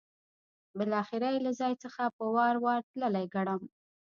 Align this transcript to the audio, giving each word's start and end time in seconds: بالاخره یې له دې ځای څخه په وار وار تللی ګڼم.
بالاخره 0.77 1.27
یې 1.33 1.39
له 1.45 1.51
دې 1.53 1.57
ځای 1.59 1.73
څخه 1.83 2.01
په 2.17 2.25
وار 2.35 2.55
وار 2.65 2.79
تللی 2.89 3.25
ګڼم. 3.35 3.61